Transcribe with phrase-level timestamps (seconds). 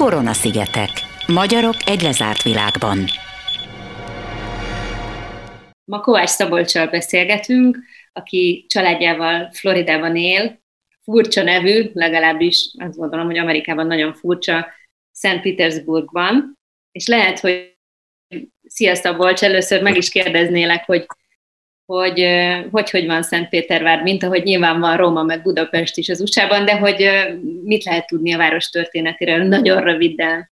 [0.00, 0.90] Koronaszigetek.
[1.26, 3.04] Magyarok egy lezárt világban.
[5.84, 7.78] Ma Kovács Szabolcsal beszélgetünk,
[8.12, 10.60] aki családjával Floridában él,
[11.02, 14.66] furcsa nevű, legalábbis azt gondolom, hogy Amerikában nagyon furcsa,
[15.12, 16.58] Szent Petersburgban,
[16.92, 17.76] és lehet, hogy
[18.66, 21.06] Szia Szabolcs, először meg is kérdeznélek, hogy
[21.90, 22.26] hogy,
[22.70, 26.78] hogy hogy van Szentpétervár, mint ahogy nyilván van Róma meg Budapest is az USA-ban, de
[26.78, 27.08] hogy
[27.62, 30.50] mit lehet tudni a város történetéről nagyon röviden?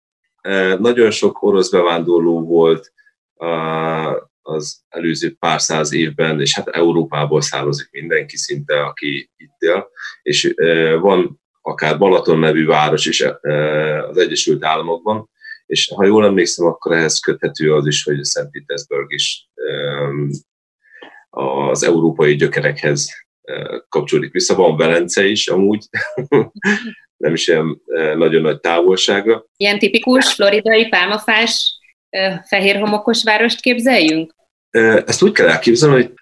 [0.78, 2.92] Nagyon sok orosz bevándorló volt
[4.42, 9.88] az előző pár száz évben, és hát Európából származik mindenki szinte, aki itt él,
[10.22, 10.54] és
[11.00, 13.20] van akár Balaton nevű város is
[14.10, 15.30] az Egyesült Államokban,
[15.66, 19.48] és ha jól emlékszem, akkor ehhez köthető az is, hogy Szent Petersburg is
[21.36, 23.10] az európai gyökerekhez
[23.88, 24.54] kapcsolódik vissza.
[24.54, 25.84] Van Velence is amúgy,
[27.24, 27.82] nem is ilyen
[28.16, 29.44] nagyon nagy távolságra.
[29.56, 31.78] Ilyen tipikus floridai pálmafás,
[32.44, 34.34] fehér homokos várost képzeljünk?
[35.06, 36.12] Ezt úgy kell elképzelni,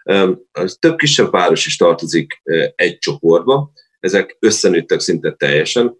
[0.52, 2.42] hogy több kisebb város is tartozik
[2.74, 5.96] egy csoportba, ezek összenőttek szinte teljesen.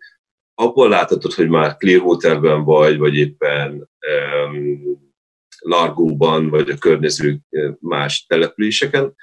[0.55, 3.89] Abból láthatod, hogy már Clearwaterben vagy, vagy éppen
[4.51, 5.10] um,
[5.61, 7.39] Largóban, vagy a környező
[7.81, 9.15] más településeken,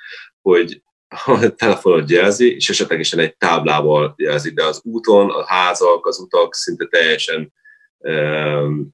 [0.41, 0.81] hogy
[1.25, 6.55] a telefonot jelzi, és esetlegesen egy táblával jelzi, de az úton, a házak, az utak
[6.55, 7.53] szinte teljesen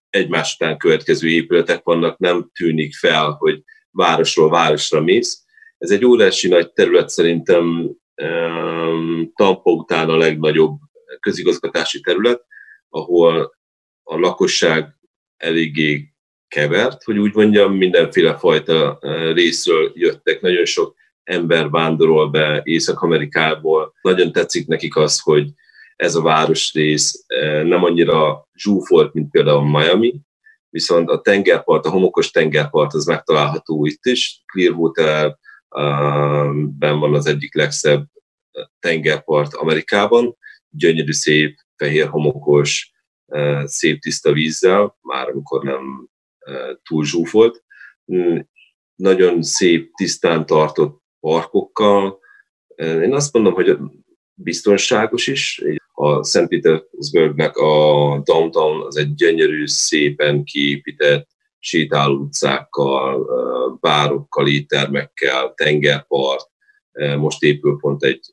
[0.09, 5.44] egymás után következő épületek vannak, nem tűnik fel, hogy városról városra mész.
[5.77, 7.91] Ez egy óriási nagy terület szerintem
[9.36, 10.77] Tampa után a legnagyobb
[11.19, 12.45] közigazgatási terület,
[12.89, 13.55] ahol
[14.03, 14.95] a lakosság
[15.38, 16.12] eléggé
[16.53, 18.99] kevert, hogy úgy mondjam, mindenféle fajta
[19.33, 23.93] részről jöttek, nagyon sok ember vándorol be Észak-Amerikából.
[24.01, 25.49] Nagyon tetszik nekik az, hogy
[25.95, 27.25] ez a városrész
[27.63, 30.15] nem annyira zsúfolt, mint például Miami,
[30.69, 34.43] viszont a tengerpart, a homokos tengerpart az megtalálható itt is.
[34.45, 35.37] Clearwater
[36.55, 38.05] ben van az egyik legszebb
[38.80, 40.37] tengerpart Amerikában,
[40.69, 42.92] gyönyörű szép, fehér homokos,
[43.63, 46.11] szép tiszta vízzel, már amikor nem
[46.83, 47.64] túl zsúfolt.
[48.95, 52.20] Nagyon szép, tisztán tartott parkokkal.
[52.76, 53.77] Én azt mondom, hogy
[54.33, 55.64] biztonságos is.
[55.93, 61.27] A Szent Petersburgnek a downtown az egy gyönyörű, szépen kiépített
[61.59, 63.27] sétáló utcákkal,
[63.81, 66.49] bárokkal, éttermekkel, tengerpart,
[67.17, 68.30] most épül pont egy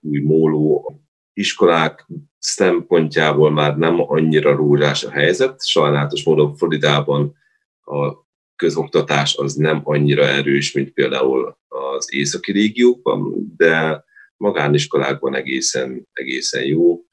[0.00, 0.98] új móló.
[1.32, 2.06] Iskolák
[2.46, 5.66] szempontjából már nem annyira rózsás a helyzet.
[5.66, 7.36] Sajnálatos módon Floridában
[7.84, 8.12] a
[8.56, 14.04] közoktatás az nem annyira erős, mint például az északi régiókban, de
[14.36, 17.04] magániskolákban egészen, egészen jó.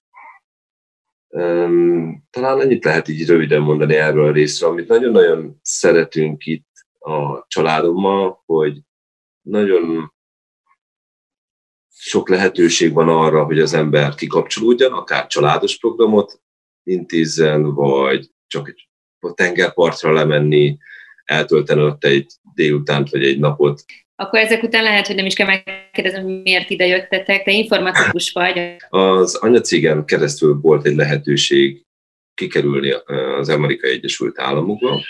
[2.30, 6.70] Talán ennyit lehet így röviden mondani erről a részről, amit nagyon-nagyon szeretünk itt
[7.00, 8.82] a családommal, hogy
[9.42, 10.14] nagyon
[12.04, 16.42] sok lehetőség van arra, hogy az ember kikapcsolódjon, akár családos programot
[16.84, 18.90] intézzen, vagy csak egy
[19.34, 20.78] tengerpartra lemenni,
[21.26, 23.84] eltölteni ott egy délutánt vagy egy napot.
[24.16, 28.76] Akkor ezek után lehet, hogy nem is kell megkérdezni, miért ide jöttetek, te informatikus vagy.
[28.90, 31.86] Az anyacégem keresztül volt egy lehetőség
[32.34, 32.92] kikerülni
[33.40, 35.02] az Amerikai Egyesült Államokba.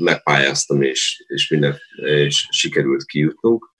[0.00, 3.74] Megpályáztam, és, és minden, és sikerült kijutnunk.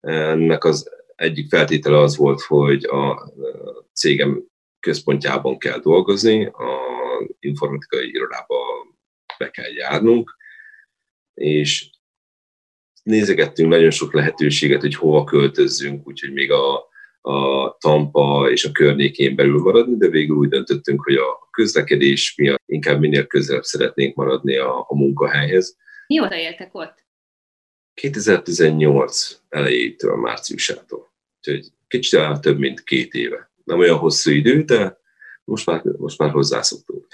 [0.00, 3.32] Ennek az egyik feltétele az volt, hogy a
[3.92, 4.44] cégem
[4.80, 6.80] központjában kell dolgozni, a
[7.38, 8.56] informatikai irodába
[9.38, 10.36] be kell járnunk,
[11.34, 11.90] és
[13.02, 16.88] nézegettünk nagyon sok lehetőséget, hogy hova költözzünk, úgyhogy még a,
[17.20, 22.62] a Tampa és a környékén belül maradni, de végül úgy döntöttünk, hogy a közlekedés miatt
[22.66, 25.76] inkább minél közelebb szeretnénk maradni a, a munkahelyhez.
[26.06, 27.04] Mióta éltek ott?
[27.94, 31.11] 2018 elejétől, márciusától.
[31.46, 33.50] Úgyhogy kicsit el több, mint két éve.
[33.64, 34.96] Nem olyan hosszú idő, de
[35.44, 37.06] most már, most már hozzászoktunk.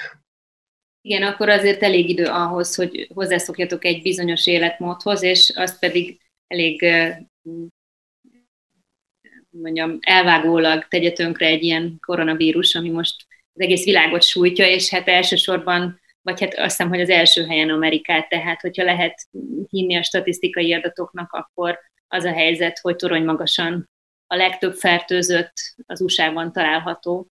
[1.01, 6.85] Igen, akkor azért elég idő ahhoz, hogy hozzászokjatok egy bizonyos életmódhoz, és azt pedig elég
[9.51, 15.09] mondjam, elvágólag tegye tönkre egy ilyen koronavírus, ami most az egész világot sújtja, és hát
[15.09, 19.29] elsősorban, vagy hát azt hiszem, hogy az első helyen Amerikát, tehát hogyha lehet
[19.69, 23.91] hinni a statisztikai adatoknak, akkor az a helyzet, hogy torony magasan
[24.31, 25.53] a legtöbb fertőzött
[25.87, 27.31] az USA-ban található.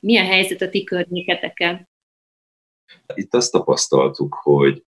[0.00, 1.88] Mi a helyzet a ti környéketeken?
[3.14, 4.84] Itt azt tapasztaltuk, hogy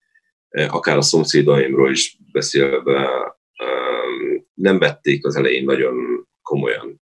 [0.50, 3.08] akár a szomszédaimról is beszélve,
[4.54, 7.00] nem vették az elején nagyon komolyan.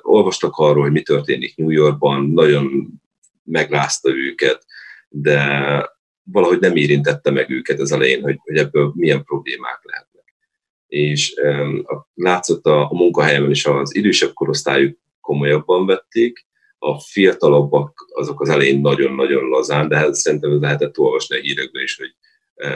[0.00, 2.88] Olvastak arról, hogy mi történik New Yorkban, nagyon
[3.42, 4.66] megrázta őket,
[5.08, 5.48] de
[6.22, 10.13] valahogy nem érintette meg őket az elején, hogy, hogy ebből milyen problémák lehetnek.
[10.94, 16.46] És um, látszott a, a munkahelyemen is az idősebb korosztályuk komolyabban vették,
[16.78, 21.96] a fiatalabbak azok az elején nagyon-nagyon lazán, de hát szerintem lehetett olvasni a hírekben is,
[21.96, 22.14] hogy
[22.54, 22.70] e,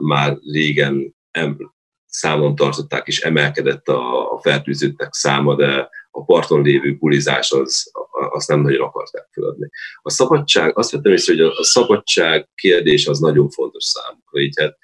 [0.00, 1.74] már régen em,
[2.06, 7.90] számon tartották, és emelkedett a, a fertőzöttek száma, de a parton lévő bulizás az,
[8.30, 9.68] azt nem nagyon akarták feladni.
[10.02, 14.54] A szabadság, azt vettem észre, hogy a, a szabadság kérdés az nagyon fontos számukra, így
[14.60, 14.78] hát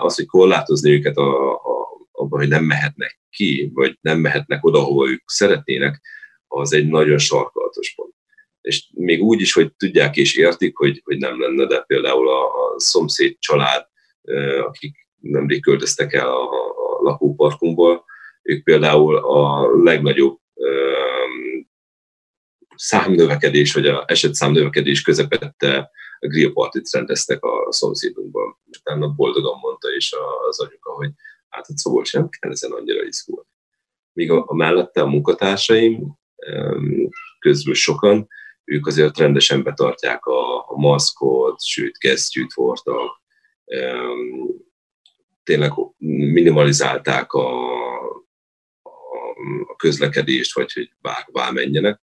[0.00, 4.78] az, hogy korlátozni őket a, a, abban, hogy nem mehetnek ki, vagy nem mehetnek oda,
[4.78, 6.00] ahova ők szeretnének,
[6.46, 8.14] az egy nagyon sarkalatos pont.
[8.60, 12.44] És még úgy is, hogy tudják és értik, hogy, hogy nem lenne, de például a,
[12.44, 13.86] a szomszéd család,
[14.66, 18.04] akik nemrég költöztek el a, a lakóparkunkból,
[18.42, 20.38] ők például a legnagyobb
[22.82, 25.90] számnövekedés, vagy a esetszámnövekedés közepette
[26.20, 28.58] grillpartit rendeztek a szomszédunkban.
[28.78, 30.12] Utána boldogan mondta is
[30.48, 31.10] az anyuka, hogy
[31.48, 33.48] hát a szóval sem kell ezen annyira izgulni.
[34.12, 36.18] Míg a, a mellette a munkatársaim,
[37.38, 38.28] közül sokan,
[38.64, 43.22] ők azért rendesen betartják a, a maszkot, sőt, kesztyűt hordtak,
[45.42, 45.72] tényleg
[46.32, 47.72] minimalizálták a,
[48.82, 48.90] a,
[49.66, 52.01] a közlekedést, vagy hogy bárhová menjenek.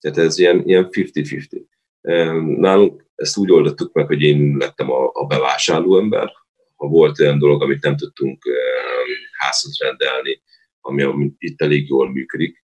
[0.00, 1.64] Tehát ez ilyen, ilyen 50-50.
[2.58, 6.32] Nálunk ezt úgy oldottuk meg, hogy én lettem a, a bevásárló ember.
[6.76, 8.42] Ha volt olyan dolog, amit nem tudtunk
[9.38, 10.42] házhoz rendelni,
[10.80, 12.64] ami itt elég jól működik,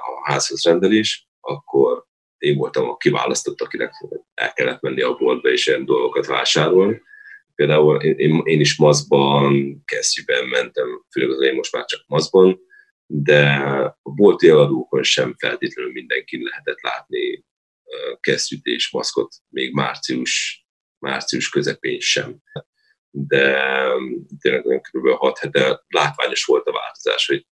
[0.00, 2.04] a házhoz rendelés, akkor
[2.38, 3.92] én voltam a kiválasztott, akinek
[4.34, 7.02] el kellett menni a boltba és ilyen dolgokat vásárolni.
[7.54, 12.60] Például én, én is maszkban, kesztyűben mentem, főleg az én most már csak maszkban,
[13.06, 13.46] de
[14.02, 17.44] a bolti eladókon sem feltétlenül mindenkin lehetett látni
[18.20, 20.66] kesztyűt és maszkot, még március,
[20.98, 22.36] március közepén sem.
[23.10, 23.68] De
[24.40, 25.08] tényleg kb.
[25.08, 27.46] 6 hete látványos volt a változás, hogy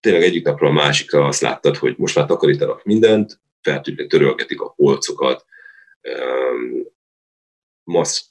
[0.00, 4.70] tényleg egyik napról a másikra azt láttad, hogy most már takarítanak mindent, feltűnően törölgetik a
[4.70, 5.44] polcokat,
[7.84, 8.26] maszk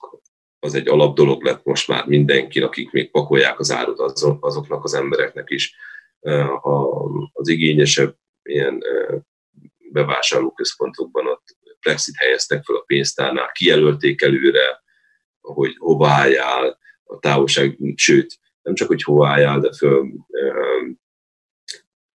[0.59, 3.99] az egy alap dolog lett most már mindenki, akik még pakolják az árut
[4.39, 5.75] azoknak az embereknek is.
[7.33, 8.83] Az igényesebb ilyen
[9.91, 14.83] bevásárlóközpontokban ott plexit helyeztek fel a pénztárnál, kijelölték előre,
[15.41, 20.11] hogy hova álljál, a távolság, sőt, nem csak, hogy hova álljál, de föl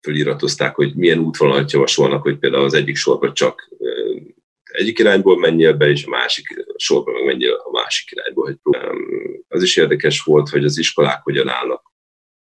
[0.00, 3.68] föliratozták, hogy milyen útvonalat javasolnak, hogy például az egyik sorban csak
[4.62, 8.58] egyik irányból menjél be, és a másik sorban meg menjél a másik irányból.
[8.62, 8.76] Hogy
[9.48, 11.92] az is érdekes volt, hogy az iskolák hogyan állnak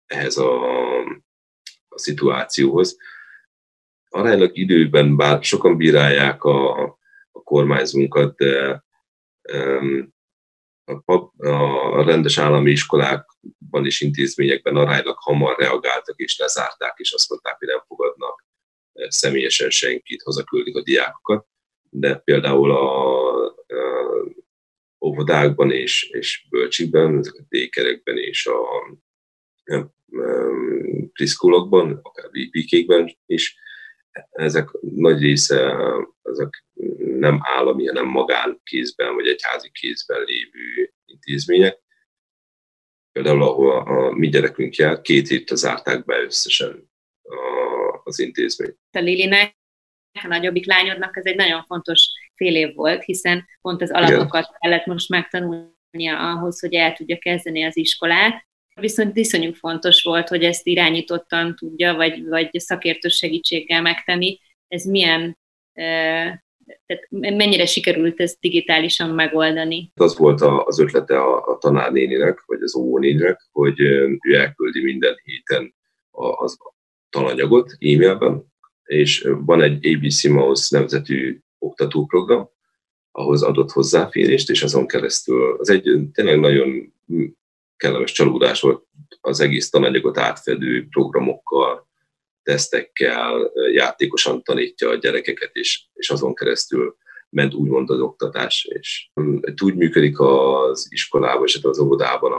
[0.06, 0.60] ehhez a,
[1.94, 2.96] a szituációhoz.
[4.08, 6.82] Aránylag időben, bár sokan bírálják a,
[7.30, 8.84] a kormányzunkat, de
[11.04, 11.12] a,
[11.98, 17.68] a rendes állami iskolákban és intézményekben aránylag hamar reagáltak és lezárták, és azt mondták, hogy
[17.68, 18.44] nem fogadnak
[18.92, 21.46] eh, személyesen senkit, hazaküldik a diákokat,
[21.90, 23.52] de például a, a
[25.04, 28.60] óvodákban és, és bölcsikben, ezek a dékerekben és a
[31.12, 33.56] priszkulokban, akár VP-kékben is,
[34.30, 35.76] ezek nagy része
[36.22, 36.64] ezek
[36.96, 41.80] nem állami, hanem magánkézben vagy egyházi kézben lévő intézmények.
[43.12, 46.90] Például, ahol a, a mi gyerekünk jár, két héttel zárták be összesen
[47.22, 48.78] a, az intézményt.
[48.90, 49.56] A Lilinek,
[50.22, 54.56] a nagyobbik lányodnak ez egy nagyon fontos fél év volt, hiszen pont az alapokat Igen.
[54.58, 60.44] kellett most megtanulnia ahhoz, hogy el tudja kezdeni az iskolát, Viszont iszonyú fontos volt, hogy
[60.44, 64.40] ezt irányítottan tudja, vagy, vagy szakértő segítséggel megtenni.
[64.68, 65.38] Ez milyen,
[65.72, 69.92] tehát mennyire sikerült ezt digitálisan megoldani?
[69.94, 75.74] Az volt az ötlete a, a tanárnéninek, vagy az óvónéninek, hogy ő elküldi minden héten
[76.10, 76.58] az
[77.10, 78.52] tananyagot e-mailben,
[78.84, 82.50] és van egy ABC Mouse nevezetű oktatóprogram,
[83.10, 86.92] ahhoz adott hozzáférést, és azon keresztül az egy tényleg nagyon
[87.82, 88.84] kellemes csalódás volt
[89.20, 91.88] az egész tananyagot átfedő programokkal,
[92.42, 96.96] tesztekkel, játékosan tanítja a gyerekeket, és, és azon keresztül
[97.28, 98.64] ment úgymond az oktatás.
[98.64, 99.10] És
[99.62, 102.32] úgy működik az iskolában, és az óvodában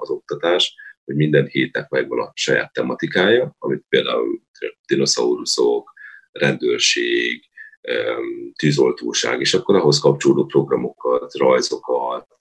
[0.00, 0.74] az oktatás,
[1.04, 4.40] hogy minden hétnek megvan a saját tematikája, amit például
[4.86, 5.92] dinoszauruszok,
[6.32, 7.44] rendőrség,
[8.58, 12.37] tűzoltóság, és akkor ahhoz kapcsolódó programokat, rajzokat,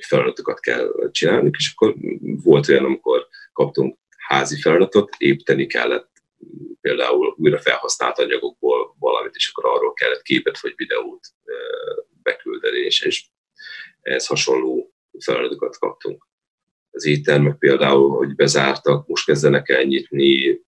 [0.00, 6.10] feladatokat kell csinálni, és akkor volt olyan, amikor kaptunk házi feladatot, építeni kellett
[6.80, 11.26] például újra felhasznált anyagokból valamit, és akkor arról kellett képet vagy videót
[12.22, 13.24] megtörténése, és
[14.00, 16.26] ehhez hasonló feladatokat kaptunk.
[16.90, 20.60] Az éttermek például, hogy bezártak, most kezdenek el nyitni,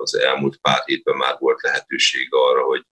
[0.00, 2.84] az elmúlt pár hétben már volt lehetőség arra, hogy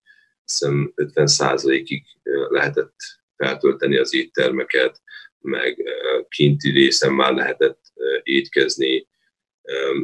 [0.44, 2.04] hiszem 50%-ig
[2.48, 2.94] lehetett
[3.36, 5.02] feltölteni az éttermeket,
[5.40, 5.82] meg
[6.28, 7.80] kinti részen már lehetett
[8.22, 9.08] étkezni.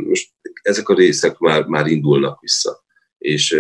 [0.07, 2.85] Most ezek a részek már, már indulnak vissza.
[3.19, 3.53] És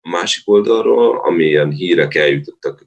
[0.00, 2.86] a másik oldalról, amilyen hírek eljutottak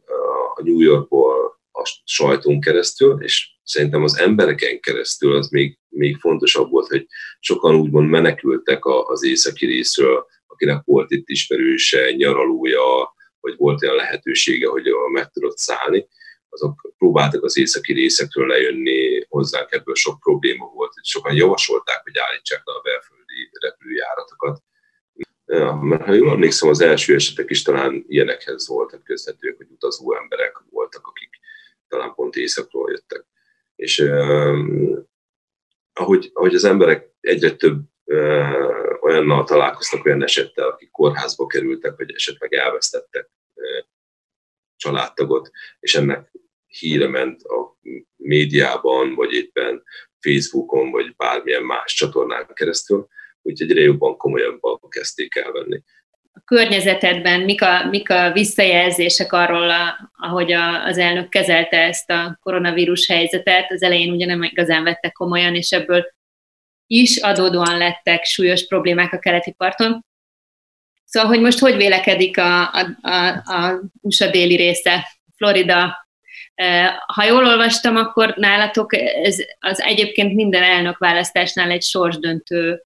[0.56, 6.70] a New Yorkból a sajtón keresztül, és szerintem az embereken keresztül az még, még fontosabb
[6.70, 7.08] volt, hogy
[7.40, 14.68] sokan úgymond menekültek az északi részről, akinek volt itt ismerőse, nyaralója, vagy volt olyan lehetősége,
[14.68, 16.08] hogy meg tudott szállni,
[16.56, 22.18] azok próbáltak az északi részekről lejönni, hozzánk ebből sok probléma volt, hogy sokan javasolták, hogy
[22.18, 24.64] állítsák le a belföldi repülőjáratokat.
[25.82, 30.64] Mert ha jól emlékszem, az első esetek is talán ilyenekhez voltak közhetők, hogy utazó emberek
[30.70, 31.30] voltak, akik
[31.88, 33.26] talán pont északról jöttek.
[33.76, 35.00] És uh,
[35.94, 42.12] ahogy, ahogy az emberek egyre több uh, olyannal találkoztak, olyan esettel, akik kórházba kerültek, vagy
[42.14, 43.86] esetleg elvesztettek uh,
[44.76, 46.32] családtagot, és ennek
[46.80, 47.78] híre ment a
[48.16, 49.84] médiában, vagy éppen
[50.20, 53.08] Facebookon, vagy bármilyen más csatornán keresztül,
[53.42, 55.82] úgyhogy egyre jobban komolyabban kezdték elvenni.
[56.34, 62.10] A környezetedben mik a, mik a visszajelzések arról, a, ahogy a, az elnök kezelte ezt
[62.10, 63.72] a koronavírus helyzetet?
[63.72, 66.14] Az elején ugye nem igazán vettek komolyan, és ebből
[66.88, 70.06] is adódóan lettek súlyos problémák a keleti parton.
[71.06, 76.05] Szóval, hogy most hogy vélekedik a, a, a, a USA déli része, Florida,
[77.06, 82.84] ha jól olvastam, akkor nálatok ez az egyébként minden elnök választásnál egy sorsdöntő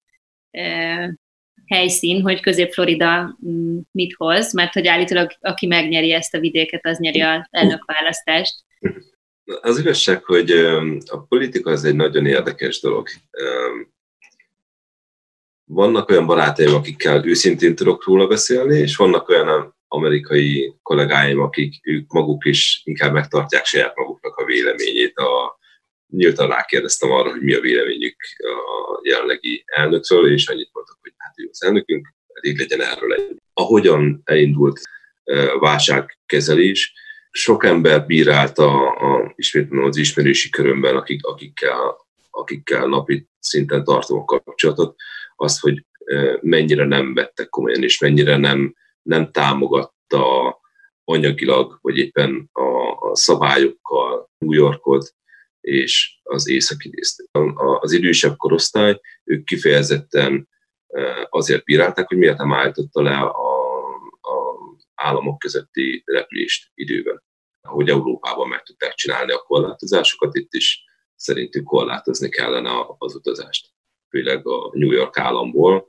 [1.66, 6.98] helyszín, hogy Közép-Florida mm, mit hoz, mert hogy állítólag aki megnyeri ezt a vidéket, az
[6.98, 8.54] nyeri az elnökválasztást.
[9.60, 10.50] Az igazság, hogy
[11.06, 13.08] a politika az egy nagyon érdekes dolog.
[15.64, 22.12] Vannak olyan barátaim, akikkel őszintén tudok róla beszélni, és vannak olyan amerikai kollégáim, akik ők
[22.12, 25.16] maguk is inkább megtartják saját maguknak a véleményét.
[25.16, 25.58] A,
[26.06, 31.34] nyíltan rákérdeztem arra, hogy mi a véleményük a jelenlegi elnökről, és annyit mondtak, hogy hát
[31.36, 33.36] ő az elnökünk, elég legyen erről egy.
[33.52, 34.80] Ahogyan elindult
[35.60, 36.92] válságkezelés,
[37.30, 41.96] sok ember bírálta a, ismét az ismerősi körömben, akik, akikkel,
[42.30, 44.96] akikkel napi szinten tartom a kapcsolatot,
[45.36, 45.84] azt, hogy
[46.40, 48.74] mennyire nem vettek komolyan, és mennyire nem
[49.10, 50.58] nem támogatta
[51.04, 55.14] anyagilag, vagy éppen a, a szabályokkal New Yorkot
[55.60, 57.24] és az északi részt.
[57.80, 60.48] Az idősebb korosztály, ők kifejezetten
[60.86, 63.68] e, azért bírálták, hogy miért nem állította le a,
[64.20, 64.56] a
[64.94, 67.22] államok közötti repülést időben.
[67.60, 73.68] Ahogy Európában meg tudták csinálni a korlátozásokat, itt is szerintük korlátozni kellene az utazást.
[74.08, 75.88] Főleg a New York államból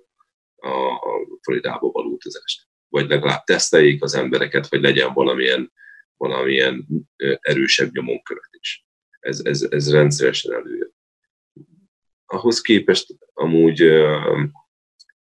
[0.56, 5.72] a Floridába való utazást vagy legalább teszteljék az embereket, vagy legyen valamilyen,
[6.18, 6.88] valamilyen
[7.42, 8.86] erősebb nyomonkövetés.
[9.20, 10.94] Ez, ez, ez rendszeresen előjön.
[12.26, 13.92] Ahhoz képest amúgy,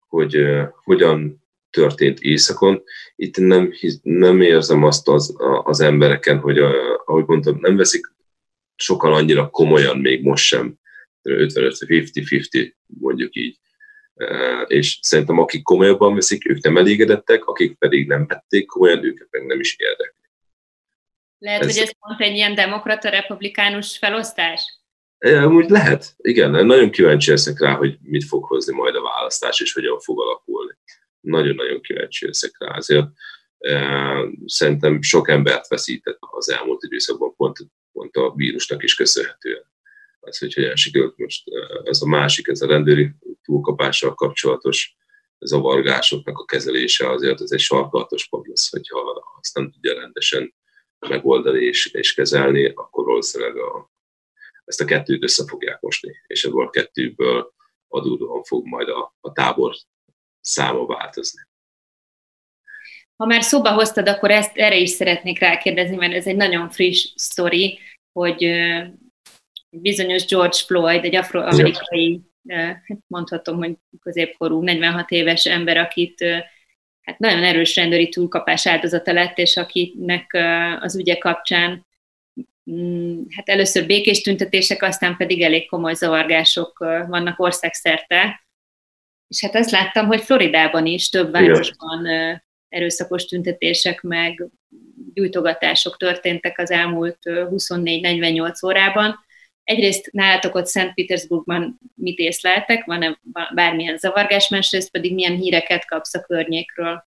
[0.08, 0.46] hogy
[0.84, 2.84] hogyan történt éjszakon,
[3.16, 6.58] itt nem, nem érzem azt az, az embereken, hogy
[7.06, 8.14] ahogy mondtam, nem veszik
[8.76, 10.80] sokan annyira komolyan még most sem,
[11.24, 13.60] 55-50-50 mondjuk így
[14.68, 19.46] és szerintem akik komolyabban veszik, ők nem elégedettek, akik pedig nem vették komolyan, őket meg
[19.46, 20.30] nem is érdekli.
[21.38, 21.74] Lehet, ez...
[21.74, 24.80] hogy ez pont egy ilyen demokrata-republikánus felosztás?
[25.46, 26.66] Úgy lehet, igen.
[26.66, 30.78] Nagyon kíváncsi leszek rá, hogy mit fog hozni majd a választás, és hogyan fog alakulni.
[31.20, 32.76] Nagyon-nagyon kíváncsi leszek rá.
[32.76, 33.06] Azért
[34.46, 37.58] szerintem sok embert veszített az elmúlt időszakban, pont,
[37.92, 39.71] pont a vírusnak is köszönhetően
[40.22, 41.44] az, hogy hogyan sikerült most
[41.84, 43.12] ez a másik, ez a rendőri
[43.44, 44.96] túlkapással kapcsolatos
[45.40, 49.00] zavargásoknak a kezelése azért ez egy sarkalatos pont lesz, hogyha
[49.40, 50.54] azt nem tudja rendesen
[51.00, 53.92] megoldani és, és kezelni, akkor valószínűleg a,
[54.66, 57.54] ezt a kettőt össze fogják mosni, és ebből a kettőből
[57.88, 59.76] adódóan fog majd a, a tábor
[60.42, 61.42] száma változni.
[63.16, 67.14] Ha már szóba hoztad, akkor ezt erre is szeretnék rákérdezni, mert ez egy nagyon friss
[67.16, 67.80] sztori,
[68.12, 68.44] hogy
[69.72, 72.22] bizonyos George Floyd, egy afroamerikai,
[73.08, 76.26] mondhatom, hogy középkorú, 46 éves ember, akit
[77.02, 80.38] hát nagyon erős rendőri túlkapás áldozata lett, és akinek
[80.80, 81.86] az ügye kapcsán
[82.72, 88.46] mm, hát először békés tüntetések, aztán pedig elég komoly zavargások vannak országszerte.
[89.28, 92.08] És hát azt láttam, hogy Floridában is több városban
[92.70, 94.50] erőszakos tüntetések, meg
[95.14, 99.20] gyújtogatások történtek az elmúlt 24-48 órában.
[99.64, 103.20] Egyrészt nálatok ott Szent Petersburgban mit észleltek, van-e
[103.54, 107.06] bármilyen zavargás, másrészt pedig milyen híreket kapsz a környékről?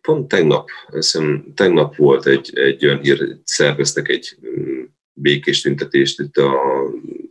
[0.00, 4.82] Pont tegnap, hiszem, tegnap volt egy, egy olyan hír, szerveztek egy mm,
[5.12, 6.82] békés tüntetést itt a,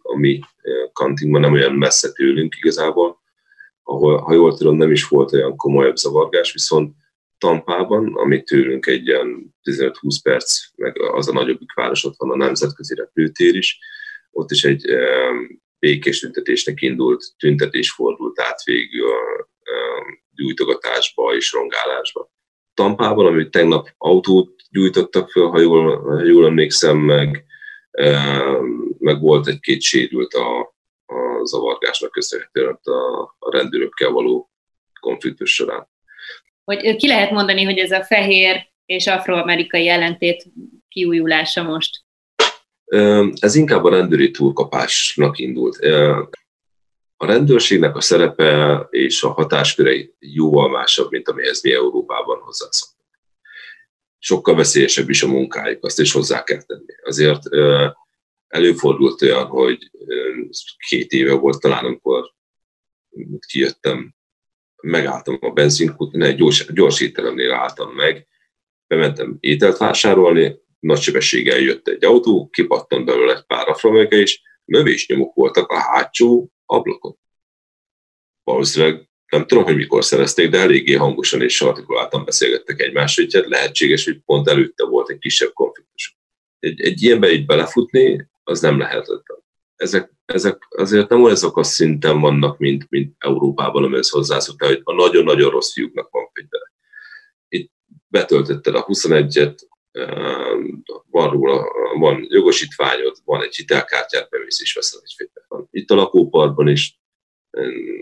[0.01, 0.39] a mi
[0.93, 3.21] kantinkban, nem olyan messze tőlünk igazából,
[3.83, 6.95] ahol, ha jól tudom, nem is volt olyan komolyabb zavargás, viszont
[7.43, 9.91] Tampában, ami tőlünk egy ilyen 15-20
[10.23, 13.79] perc, meg az a nagyobbik város, ott van a nemzetközi repülőtér is,
[14.31, 14.85] ott is egy
[15.79, 19.47] békés tüntetésnek indult tüntetés fordult át végül a
[20.35, 22.31] gyújtogatásba és rongálásba.
[22.73, 27.45] Tampában, amit tegnap autót gyújtottak föl, ha jól, ha jól emlékszem, meg,
[28.97, 30.59] meg volt egy-két sérült a,
[31.05, 34.51] a zavargásnak köszönhetően a, a rendőrökkel való
[34.99, 35.91] konfliktus során.
[36.63, 40.45] Hogy ki lehet mondani, hogy ez a fehér és afroamerikai ellentét
[40.87, 42.01] kiújulása most?
[43.39, 45.77] Ez inkább a rendőri túlkapásnak indult.
[47.17, 53.09] A rendőrségnek a szerepe és a hatáskörei jóval másabb, mint amihez mi Európában hozzászoktunk.
[54.19, 56.93] Sokkal veszélyesebb is a munkájuk, azt is hozzá kell tenni.
[57.03, 57.41] Azért
[58.47, 59.91] előfordult olyan, hogy
[60.87, 62.33] két éve volt talán, amikor
[63.47, 64.15] kijöttem,
[64.83, 68.27] megálltam a benzinkútnál, egy gyors, gyors étteremnél álltam meg,
[68.87, 75.33] bementem ételt vásárolni, nagy sebességgel jött egy autó, kipattant belőle egy pár afroamerikai, és növésnyomok
[75.33, 77.17] voltak a hátsó ablakon.
[78.43, 83.47] Valószínűleg nem tudom, hogy mikor szerezték, de eléggé hangosan és artikuláltan beszélgettek egymással, hogy hát
[83.47, 86.17] lehetséges, hogy pont előtte volt egy kisebb konfliktus.
[86.59, 89.42] Egy, egy ilyenbe így belefutni, az nem lehetetlen.
[89.83, 94.81] Ezek, ezek azért nem olyan azok a szinten vannak, mint, mint Európában, amihez hozzászoktál, hogy
[94.83, 96.71] a nagyon-nagyon rossz fiúknak van fegyvere.
[97.47, 97.71] Itt
[98.07, 99.57] betöltötted a 21-et,
[101.09, 101.65] van róla,
[101.97, 105.67] van jogosítványod, van egy hitelkártyát, bemész és veszel egy fegyvert.
[105.71, 106.99] Itt a lakóparkban is,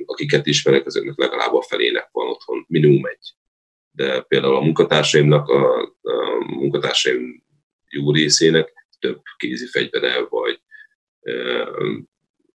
[0.06, 3.34] akiket ismerek, azoknak legalább a felének van otthon minimum egy.
[3.92, 7.44] De például a munkatársaimnak, a, a munkatársaim
[7.90, 10.62] jó részének több kézi fegyvere, vagy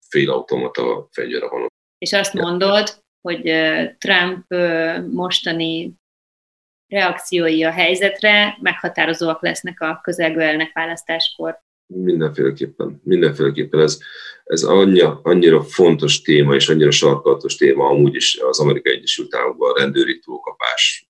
[0.09, 1.67] félautomata fegyvere van.
[1.99, 3.43] És azt mondod, hogy
[3.99, 4.47] Trump
[5.13, 5.95] mostani
[6.89, 11.65] reakciói a helyzetre meghatározóak lesznek a közelgő elnök választáskor.
[11.87, 13.99] Mindenféleképpen, mindenféleképpen ez,
[14.45, 19.71] ez annyira, annyira fontos téma és annyira sarkalatos téma amúgy is az Amerikai Egyesült Államokban
[19.71, 21.09] a rendőri túlkapás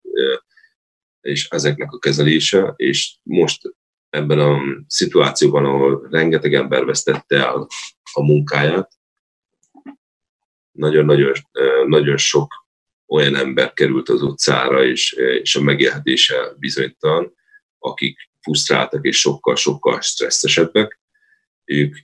[1.21, 3.75] és ezeknek a kezelése, és most
[4.17, 7.69] ebben a szituációban, ahol rengeteg ember vesztette el
[8.13, 8.93] a munkáját,
[10.73, 11.33] nagyon-nagyon
[11.87, 12.67] nagyon sok
[13.07, 17.35] olyan ember került az utcára, és, és a megélhetése bizonytalan,
[17.79, 21.01] akik frusztráltak és sokkal-sokkal stresszesebbek.
[21.65, 21.97] Ők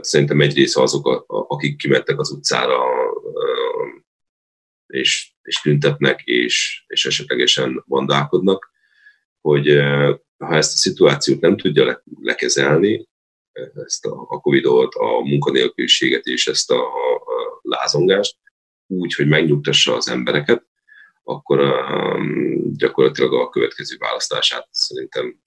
[0.00, 2.82] szerintem egy része azok, akik kimentek az utcára,
[4.86, 8.74] és, és tüntetnek, és, és esetlegesen vandálkodnak,
[9.46, 9.66] hogy
[10.38, 13.08] ha ezt a szituációt nem tudja le, lekezelni,
[13.84, 18.36] ezt a, a Covid-ot, a munkanélküliséget és ezt a, a lázongást,
[18.86, 20.66] úgy, hogy megnyugtassa az embereket,
[21.22, 25.40] akkor um, gyakorlatilag a következő választását szerintem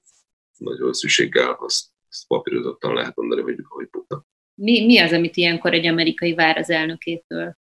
[0.57, 4.25] nagyon szükséggel azt, azt papírozottan lehet mondani, hogy, hogy bukta.
[4.53, 7.57] Mi, mi az, amit ilyenkor egy amerikai vár az elnökétől?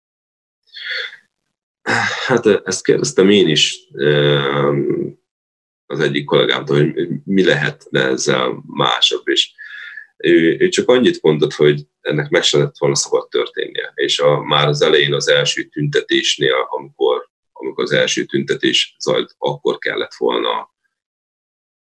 [2.26, 3.88] Hát ezt kérdeztem én is
[5.94, 9.52] az egyik kollégámtól, hogy mi lehetne ezzel másabb, és
[10.16, 13.92] ő, ő csak annyit mondott, hogy ennek meg se lett volna szabad történnie.
[13.94, 19.78] És a, már az elején az első tüntetésnél, amikor, amikor az első tüntetés zajlt, akkor
[19.78, 20.74] kellett volna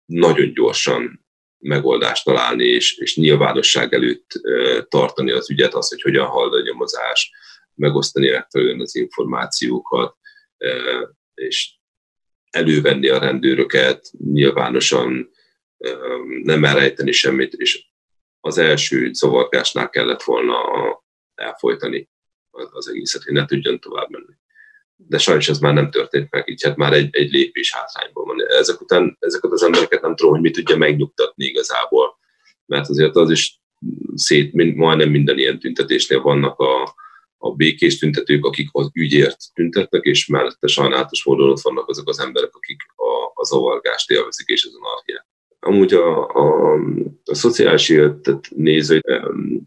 [0.05, 1.27] nagyon gyorsan
[1.59, 6.63] megoldást találni, és, és nyilvánosság előtt e, tartani az ügyet, az, hogy hogyan halad a
[6.63, 7.31] nyomozás,
[7.75, 10.17] megosztani megfelelően az információkat,
[10.59, 10.73] e,
[11.35, 11.80] és
[12.51, 15.31] elővenni a rendőröket, nyilvánosan
[16.43, 17.85] nem elrejteni semmit, és
[18.41, 20.57] az első zavargásnál kellett volna
[21.35, 22.09] elfolytani
[22.51, 24.35] az egészet, hogy ne tudjon tovább menni.
[24.97, 28.47] De sajnos ez már nem történt meg, így hát már egy, egy lépés hátrányban van.
[28.47, 32.19] Ezek után ezeket az embereket nem tudom, hogy mi tudja megnyugtatni igazából,
[32.67, 33.61] mert azért az is
[34.15, 36.95] szét, mind, majdnem minden ilyen tüntetésnél vannak a,
[37.43, 42.21] a békés tüntetők, akik az ügyért tüntetnek, és mellette sajnálatos módon ott vannak azok az
[42.21, 45.29] emberek, akik a, a zavargást élvezik és az anarchiát
[45.61, 46.75] amúgy a, a,
[47.25, 49.01] a szociális életet nézve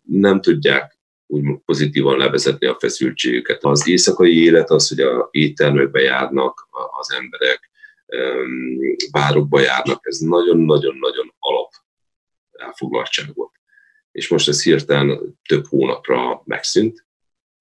[0.04, 3.64] nem tudják úgy pozitívan levezetni a feszültségüket.
[3.64, 6.68] Az éjszakai élet az, hogy a éttermekbe járnak
[7.00, 7.72] az emberek,
[9.12, 10.00] bárokba járnak.
[10.08, 11.72] Ez nagyon-nagyon-nagyon alap
[12.52, 13.52] elfoglaltság volt.
[14.12, 17.06] És most ez hirtelen több hónapra megszűnt,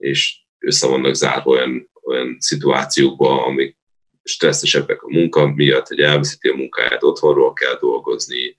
[0.02, 3.76] és össze vannak zárva olyan, olyan szituációkba, amik
[4.22, 8.56] stresszesebbek a munka miatt, hogy elveszíti a munkáját, otthonról kell dolgozni,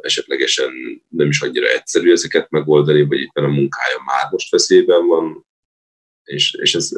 [0.00, 0.70] esetlegesen
[1.08, 5.46] nem is annyira egyszerű ezeket megoldani, vagy éppen a munkája már most veszélyben van,
[6.24, 6.90] és, és ez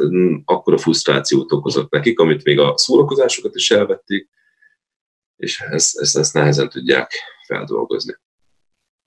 [0.45, 4.29] akkor a frusztrációt okozott nekik, amit még a szórakozásokat is elvették,
[5.37, 7.13] és ezt, ezt, ezt nehezen tudják
[7.47, 8.17] feldolgozni.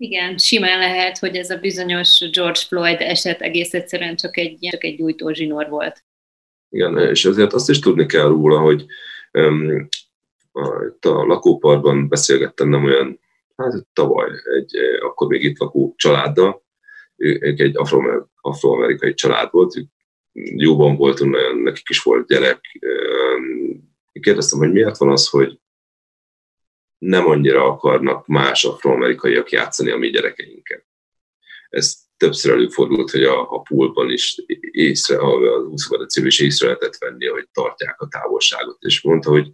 [0.04, 4.84] Igen, simán lehet, hogy ez a bizonyos George Floyd eset egész egyszerűen csak egy, csak
[4.84, 6.04] egy gyújtózsinór volt.
[6.70, 8.86] Igen, és azért azt is tudni kell róla, hogy
[9.32, 9.88] um,
[10.52, 10.68] a,
[11.02, 13.20] a lakóparkban beszélgettem nem olyan,
[13.56, 16.64] hát tavaly, egy akkor még itt lakó családdal,
[17.16, 19.74] ők egy afro, afroamerikai család volt,
[20.56, 22.60] jóban voltunk, nekik is volt gyerek.
[24.12, 25.60] Kérdeztem, hogy miért van az, hogy
[27.04, 30.86] nem annyira akarnak más afroamerikaiak játszani a mi gyerekeinkkel.
[31.70, 34.36] Ez többször előfordult, hogy a, a poolban is
[34.72, 39.52] észre, a, a úszóvezetőben is észre lehetett venni, hogy tartják a távolságot, és mondta, hogy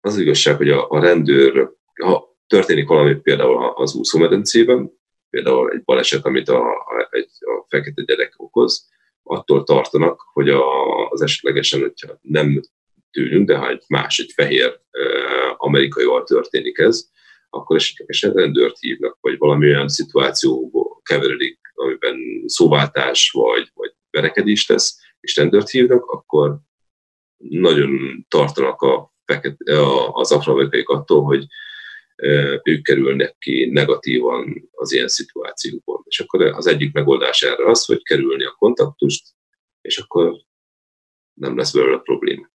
[0.00, 1.70] az igazság, hogy a, a rendőr,
[2.02, 4.90] ha történik valami például az úszómedencében,
[5.30, 8.88] például egy baleset, amit a, a, egy, a fekete gyerek okoz,
[9.22, 10.62] attól tartanak, hogy a,
[11.08, 12.60] az esetlegesen, hogyha nem
[13.10, 14.80] tőlünk, de ha egy más, egy fehér
[15.60, 17.08] amerikaival történik ez,
[17.50, 24.98] akkor esetlegesen rendőrt hívnak, vagy valami olyan szituációba keveredik, amiben szóváltás vagy, vagy verekedés lesz,
[25.20, 26.58] és rendőrt hívnak, akkor
[27.36, 29.12] nagyon tartanak a,
[30.12, 31.46] az afroamerikaiak attól, hogy
[32.62, 36.02] ők kerülnek ki negatívan az ilyen szituációkból.
[36.04, 39.28] És akkor az egyik megoldás erre az, hogy kerülni a kontaktust,
[39.80, 40.36] és akkor
[41.34, 42.48] nem lesz belőle probléma.